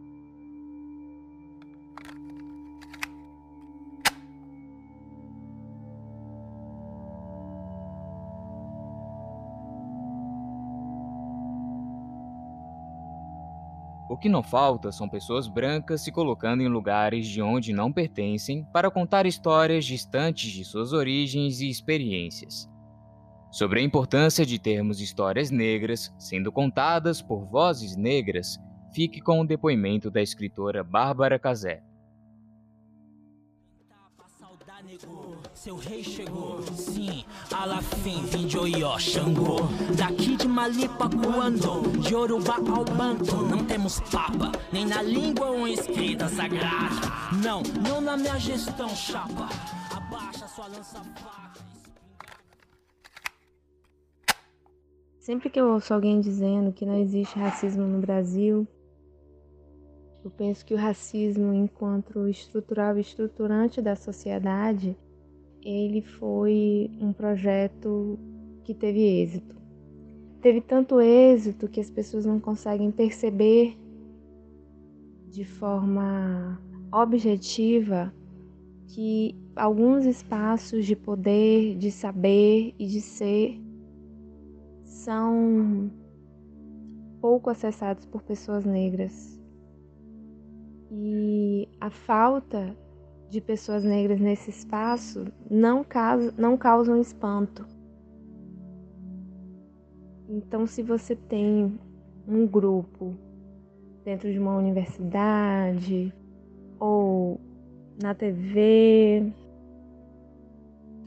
O 14.10 14.16
que 14.16 14.28
não 14.28 14.42
falta 14.42 14.90
são 14.90 15.08
pessoas 15.08 15.46
brancas 15.46 16.00
se 16.00 16.10
colocando 16.10 16.64
em 16.64 16.68
lugares 16.68 17.28
de 17.28 17.40
onde 17.40 17.72
não 17.72 17.92
pertencem 17.92 18.64
para 18.72 18.90
contar 18.90 19.24
histórias 19.24 19.84
distantes 19.84 20.50
de 20.50 20.64
suas 20.64 20.92
origens 20.92 21.60
e 21.60 21.70
experiências. 21.70 22.68
Sobre 23.52 23.78
a 23.78 23.84
importância 23.84 24.44
de 24.44 24.58
termos 24.58 25.00
histórias 25.00 25.52
negras 25.52 26.12
sendo 26.18 26.50
contadas 26.50 27.22
por 27.22 27.44
vozes 27.44 27.94
negras, 27.94 28.58
fique 28.92 29.20
com 29.20 29.42
o 29.42 29.46
depoimento 29.46 30.10
da 30.10 30.20
escritora 30.20 30.82
Bárbara 30.82 31.38
Cazé. 31.38 31.80
Seu 35.54 35.76
rei 35.76 36.02
chegou, 36.02 36.60
sim, 36.74 37.24
Alafim, 37.52 38.24
vim 38.26 38.46
de 38.46 38.58
Oió, 38.58 38.98
Xangô 38.98 39.58
Daqui 39.96 40.36
de 40.36 40.48
Malipa, 40.48 41.08
Cuando, 41.08 41.82
de 42.00 42.12
Yorubá 42.12 42.56
ao 42.56 42.84
Banto 42.84 43.36
Não 43.36 43.64
temos 43.64 44.00
papa, 44.00 44.50
nem 44.72 44.86
na 44.86 45.00
língua 45.00 45.46
ou 45.46 45.68
escrita 45.68 46.28
sagrada. 46.28 47.06
Não, 47.42 47.62
não 47.88 48.00
na 48.00 48.16
minha 48.16 48.38
gestão, 48.38 48.88
chapa. 48.88 49.48
Abaixa 49.94 50.48
sua 50.48 50.66
lança-faca 50.66 51.60
Sempre 55.20 55.50
que 55.50 55.60
eu 55.60 55.68
ouço 55.72 55.94
alguém 55.94 56.20
dizendo 56.20 56.72
que 56.72 56.84
não 56.84 56.98
existe 56.98 57.38
racismo 57.38 57.84
no 57.84 58.00
Brasil, 58.00 58.66
eu 60.22 60.30
penso 60.30 60.64
que 60.64 60.74
o 60.74 60.76
racismo, 60.76 61.54
enquanto 61.54 62.28
estrutural 62.28 62.98
e 62.98 63.00
estruturante 63.00 63.80
da 63.80 63.96
sociedade, 63.96 64.96
ele 65.62 66.02
foi 66.02 66.90
um 67.00 67.12
projeto 67.12 68.18
que 68.62 68.74
teve 68.74 69.00
êxito. 69.00 69.56
Teve 70.42 70.60
tanto 70.60 71.00
êxito 71.00 71.68
que 71.68 71.80
as 71.80 71.90
pessoas 71.90 72.26
não 72.26 72.38
conseguem 72.38 72.90
perceber 72.90 73.76
de 75.28 75.44
forma 75.44 76.60
objetiva 76.92 78.12
que 78.88 79.36
alguns 79.54 80.04
espaços 80.04 80.84
de 80.84 80.96
poder, 80.96 81.76
de 81.76 81.90
saber 81.90 82.74
e 82.78 82.86
de 82.86 83.00
ser 83.00 83.60
são 84.84 85.90
pouco 87.20 87.48
acessados 87.48 88.04
por 88.06 88.22
pessoas 88.22 88.64
negras. 88.64 89.39
E 90.90 91.68
a 91.80 91.88
falta 91.88 92.76
de 93.28 93.40
pessoas 93.40 93.84
negras 93.84 94.20
nesse 94.20 94.50
espaço 94.50 95.24
não, 95.48 95.84
causa, 95.84 96.34
não 96.36 96.56
causam 96.56 97.00
espanto. 97.00 97.64
Então, 100.28 100.66
se 100.66 100.82
você 100.82 101.14
tem 101.14 101.78
um 102.26 102.46
grupo 102.46 103.14
dentro 104.04 104.32
de 104.32 104.38
uma 104.38 104.56
universidade 104.56 106.12
ou 106.78 107.40
na 108.02 108.14
TV 108.14 109.32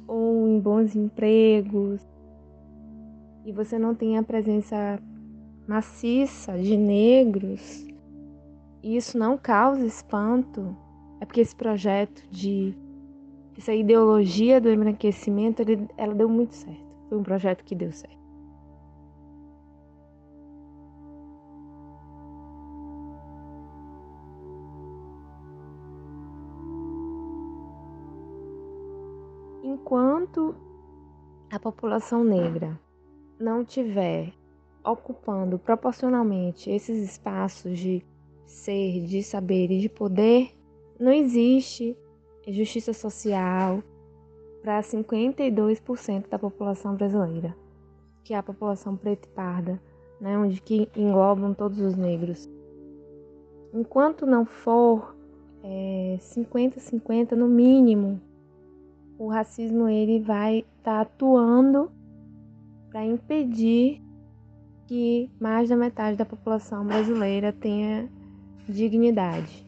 ou 0.08 0.48
em 0.48 0.60
bons 0.60 0.96
empregos 0.96 2.02
e 3.46 3.52
você 3.52 3.78
não 3.78 3.94
tem 3.94 4.18
a 4.18 4.24
presença 4.24 5.00
maciça 5.68 6.58
de 6.58 6.78
negros, 6.78 7.86
isso 8.84 9.18
não 9.18 9.38
causa 9.38 9.86
espanto, 9.86 10.76
é 11.22 11.26
porque 11.26 11.40
esse 11.40 11.56
projeto 11.56 12.22
de 12.30 12.76
essa 13.58 13.74
ideologia 13.74 14.60
do 14.60 14.70
embranquecimento, 14.70 15.62
ele, 15.62 15.88
ela 15.96 16.14
deu 16.14 16.28
muito 16.28 16.54
certo. 16.54 16.84
Foi 17.08 17.18
um 17.18 17.24
projeto 17.24 17.64
que 17.64 17.76
deu 17.76 17.92
certo. 17.94 18.22
Enquanto 29.64 30.56
a 31.52 31.60
população 31.60 32.24
negra 32.24 32.80
não 33.40 33.64
tiver 33.64 34.34
ocupando 34.84 35.58
proporcionalmente 35.58 36.70
esses 36.70 36.98
espaços 36.98 37.78
de 37.78 38.04
ser, 38.46 39.02
de 39.06 39.24
saber 39.24 39.72
e 39.72 39.80
de 39.80 39.90
poder, 39.90 40.52
não 41.00 41.12
existe 41.12 41.98
justiça 42.48 42.94
social 42.94 43.82
para 44.62 44.82
52% 44.82 46.30
da 46.30 46.40
população 46.40 46.96
brasileira, 46.96 47.56
que 48.24 48.34
é 48.34 48.38
a 48.38 48.44
população 48.44 48.96
preta 48.96 49.28
e 49.28 49.32
parda, 49.32 49.82
né, 50.20 50.38
onde 50.38 50.62
que 50.62 50.90
englobam 50.96 51.54
todos 51.54 51.80
os 51.80 51.96
negros. 51.96 52.50
Enquanto 53.74 54.26
não 54.26 54.46
for 54.46 55.16
50-50 55.64 57.32
é, 57.32 57.36
no 57.36 57.48
mínimo, 57.48 58.22
o 59.18 59.28
racismo 59.28 59.88
ele 59.88 60.20
vai 60.20 60.60
estar 60.60 60.84
tá 60.84 61.02
atuando 61.02 61.92
para 62.90 63.06
impedir 63.06 64.02
que 64.86 65.30
mais 65.40 65.70
da 65.70 65.76
metade 65.76 66.18
da 66.18 66.26
população 66.26 66.86
brasileira 66.86 67.52
tenha 67.52 68.10
dignidade. 68.68 69.63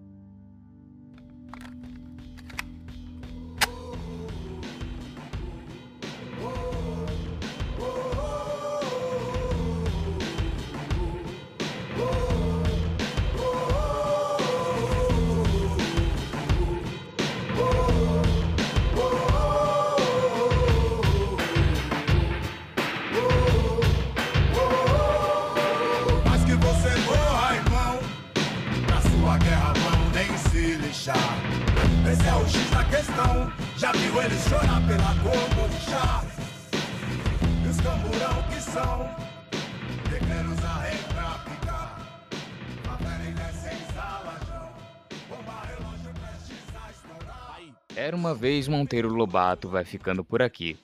Era 47.97 48.13
uma 48.13 48.35
vez 48.35 48.67
Monteiro 48.67 49.07
Lobato 49.07 49.69
vai 49.69 49.85
ficando 49.85 50.21
por 50.21 50.41
aqui. 50.41 50.77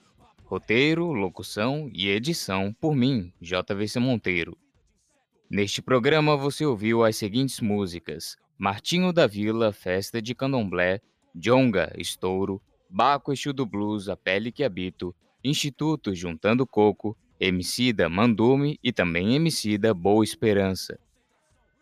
Roteiro, 0.46 1.12
locução 1.12 1.90
e 1.94 2.08
edição 2.08 2.74
por 2.80 2.96
mim, 2.96 3.34
JVC 3.42 4.00
Monteiro. 4.00 4.58
Neste 5.50 5.82
programa 5.82 6.38
você 6.38 6.66
ouviu 6.66 7.04
as 7.04 7.18
seguintes 7.18 7.60
músicas: 7.60 8.38
Martinho 8.58 9.12
da 9.12 9.28
Vila, 9.28 9.74
Festa 9.74 10.22
de 10.22 10.34
Candomblé, 10.34 11.02
Jonga, 11.36 11.92
Estouro, 11.98 12.62
Baco 12.90 13.34
Exu 13.34 13.52
do 13.52 13.66
Blues, 13.66 14.08
A 14.08 14.16
Pele 14.16 14.50
que 14.50 14.64
Habito, 14.64 15.14
Instituto 15.44 16.16
Juntando 16.16 16.66
Coco, 16.66 17.18
Emicida 17.38 18.08
Mandume 18.08 18.80
e 18.82 18.94
também 18.94 19.36
Emicida 19.36 19.94
Boa 19.94 20.24
Esperança. 20.24 20.98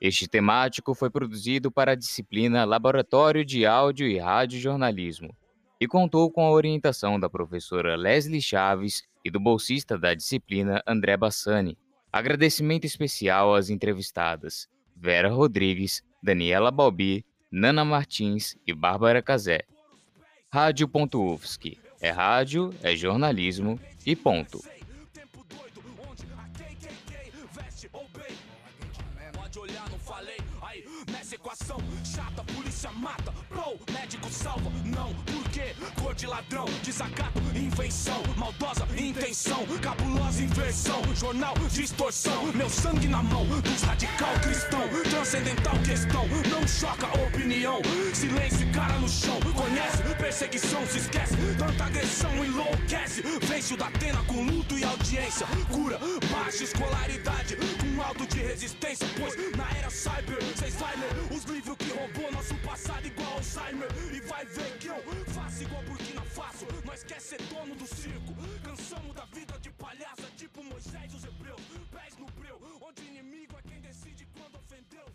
Este 0.02 0.28
temático 0.28 0.96
foi 0.96 1.10
produzido 1.10 1.70
para 1.70 1.92
a 1.92 1.96
disciplina 1.96 2.64
Laboratório 2.64 3.44
de 3.44 3.66
Áudio 3.66 4.08
e 4.08 4.18
Rádio 4.18 4.60
Jornalismo 4.60 5.36
e 5.80 5.88
contou 5.88 6.32
com 6.32 6.46
a 6.46 6.52
orientação 6.52 7.20
da 7.20 7.30
professora 7.30 7.98
Leslie 7.98 8.42
Chaves 8.42 9.04
e 9.26 9.30
do 9.30 9.40
bolsista 9.40 9.98
da 9.98 10.14
disciplina 10.14 10.82
André 10.88 11.18
Bassani. 11.18 11.78
Agradecimento 12.12 12.86
especial 12.86 13.54
às 13.54 13.70
entrevistadas 13.70 14.70
Vera 14.96 15.30
Rodrigues, 15.30 16.04
Daniela 16.24 16.72
Balbi, 16.72 17.26
Nana 17.52 17.84
Martins 17.84 18.58
e 18.66 18.74
Bárbara 18.74 19.22
Cazé. 19.22 19.62
Rádio.UFSC. 20.52 21.78
É 22.02 22.10
rádio, 22.10 22.74
é 22.82 22.96
jornalismo 22.96 23.80
e 24.06 24.16
ponto. 24.16 24.60
Equação 31.50 31.80
chata, 32.06 32.44
polícia 32.44 32.92
mata. 32.92 33.34
Pro, 33.50 33.80
médico 33.92 34.30
salva. 34.30 34.70
Não, 34.86 35.14
Cor 35.96 36.14
de 36.14 36.26
ladrão, 36.26 36.66
desacato, 36.84 37.40
invenção. 37.56 38.22
Maldosa 38.36 38.88
intenção, 38.98 39.66
cabulosa 39.82 40.44
inversão. 40.44 41.02
Jornal, 41.16 41.54
distorção. 41.72 42.52
Meu 42.54 42.70
sangue 42.70 43.08
na 43.08 43.22
mão 43.22 43.46
dos 43.46 43.82
radical 43.82 44.34
cristão. 44.42 44.82
Transcendental 45.10 45.78
questão, 45.80 46.28
não 46.50 46.68
choca 46.68 47.08
opinião. 47.22 47.82
Silêncio 48.14 48.72
cara 48.72 48.94
no 49.00 49.10
chão. 49.10 49.40
Conhece, 49.56 50.04
perseguição, 50.18 50.86
se 50.88 51.00
esquece. 51.00 51.36
Tanta 51.58 51.84
agressão 51.84 52.46
enlouquece. 52.46 53.22
Vence 53.44 53.74
o 53.74 53.78
da 53.78 53.88
Atena 53.88 54.24
com 54.24 54.44
luto 54.44 54.78
e 54.78 54.84
audiência. 54.84 55.46
Cura, 55.72 56.00
baixa 56.32 56.64
escolaridade. 56.64 57.56
Com 57.56 58.02
alto 58.02 58.26
de 58.28 58.40
resistência. 58.40 59.08
Pois 59.20 59.36
na 59.56 59.70
era 59.78 59.90
cyber, 59.90 60.42
cês 60.56 60.76
vai 60.76 60.96
os 61.32 61.44
livros 61.44 61.78
que 61.78 61.92
roubou 61.92 62.32
nosso 62.32 62.56
passado 62.56 63.06
igual 63.06 63.34
Alzheimer. 63.34 63.90
E 64.14 64.20
vai 64.22 64.46
ver 64.46 64.78
que 64.80 64.88
eu 64.88 64.96
faço 65.28 65.49
igual 65.62 65.84
Burkina 65.84 66.22
Faso. 66.22 66.66
Nós 66.86 67.04
quer 67.04 67.20
ser 67.20 67.42
dono 67.44 67.76
do 67.76 67.88
circo. 67.88 68.34
Cansamos 68.64 69.16
da 69.16 69.26
vida 69.26 69.58
de 69.60 69.72
palhaça, 69.72 70.28
tipo 70.38 70.64
Moisés 70.64 71.12
e 71.12 71.16
os 71.16 71.24
hebreus. 71.24 71.62
Pés 71.92 72.18
no 72.18 72.26
breu, 72.38 72.58
onde 72.82 73.02
inimigo 73.04 73.58
é 73.58 73.62
quem 73.70 73.82
decide 73.82 74.28
quando 74.38 74.56
ofendeu. 74.56 75.06